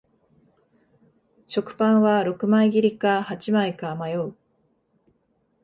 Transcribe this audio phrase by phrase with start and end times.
[1.45, 4.35] 食パンは六枚切りか八枚か迷う